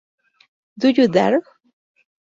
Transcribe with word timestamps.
Do 0.79 0.89
You 0.89 1.07
Dare? 1.07 1.43